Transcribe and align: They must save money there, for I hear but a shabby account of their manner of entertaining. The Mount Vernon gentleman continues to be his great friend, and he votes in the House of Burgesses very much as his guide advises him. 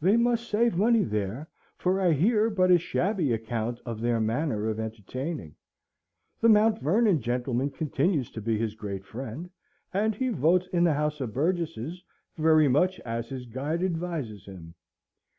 They 0.00 0.16
must 0.16 0.48
save 0.48 0.78
money 0.78 1.04
there, 1.04 1.46
for 1.76 2.00
I 2.00 2.12
hear 2.12 2.48
but 2.48 2.70
a 2.70 2.78
shabby 2.78 3.34
account 3.34 3.80
of 3.84 4.00
their 4.00 4.18
manner 4.18 4.66
of 4.70 4.80
entertaining. 4.80 5.56
The 6.40 6.48
Mount 6.48 6.80
Vernon 6.80 7.20
gentleman 7.20 7.68
continues 7.68 8.30
to 8.30 8.40
be 8.40 8.56
his 8.56 8.74
great 8.74 9.04
friend, 9.04 9.50
and 9.92 10.14
he 10.14 10.30
votes 10.30 10.68
in 10.68 10.84
the 10.84 10.94
House 10.94 11.20
of 11.20 11.34
Burgesses 11.34 12.02
very 12.38 12.66
much 12.66 12.98
as 13.00 13.28
his 13.28 13.44
guide 13.44 13.82
advises 13.84 14.46
him. 14.46 14.74